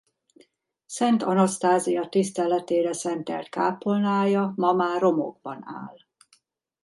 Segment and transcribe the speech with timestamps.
[0.85, 5.97] Szent Anasztázia tiszteletére szentelt kápolnája ma már romokban áll.